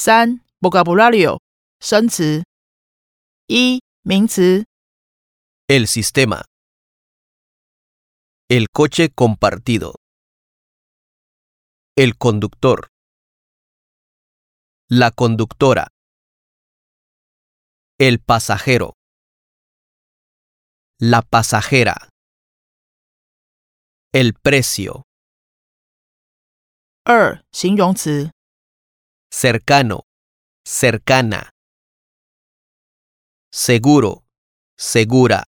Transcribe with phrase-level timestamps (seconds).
[0.00, 1.40] 三 vocabulario
[1.80, 2.42] 生词。
[3.48, 4.64] 一名词
[5.68, 6.44] El sistema.
[8.48, 9.94] El coche compartido.
[11.96, 12.88] El conductor.
[14.88, 15.88] La conductora.
[17.98, 18.94] El pasajero.
[21.00, 22.08] La pasajera.
[24.12, 25.02] El precio.
[27.04, 28.30] 二形容词
[29.33, 30.03] Cercano.
[30.67, 31.49] Cercana.
[33.49, 34.25] Seguro.
[34.77, 35.45] Segura.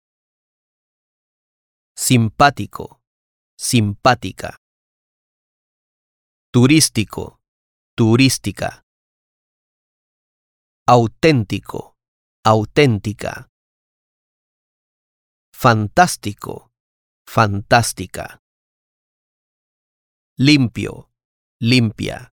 [1.93, 3.01] Simpático.
[3.59, 4.55] Simpática.
[6.51, 7.39] Turístico.
[7.95, 8.81] Turística.
[10.87, 11.95] Auténtico.
[12.45, 13.49] Auténtica.
[15.53, 16.71] Fantástico.
[17.27, 18.39] Fantástica.
[20.37, 21.11] Limpio.
[21.59, 22.32] Limpia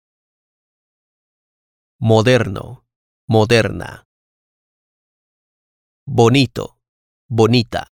[1.98, 2.84] Moderno.
[3.26, 4.04] Moderna.
[6.04, 6.76] Bonito.
[7.28, 7.88] Bonita.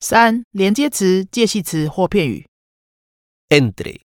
[0.00, 2.48] 三连接词、介系词或片语。
[3.48, 4.02] Entre.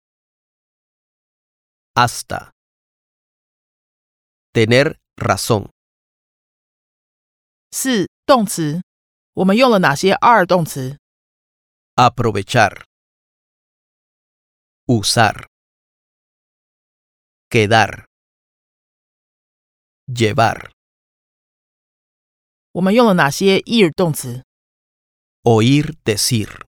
[1.93, 2.51] Hasta.
[4.53, 5.71] Tener razón.
[7.71, 8.81] 四动词，
[9.33, 10.97] 我们用了哪些 are 动词？
[11.95, 12.83] Aprovechar.
[14.85, 15.47] Usar.
[17.51, 18.05] Quedar.
[20.07, 20.71] Llevar.
[22.73, 24.43] 我们用了哪些 ir 动词？
[25.43, 26.61] Oír decir.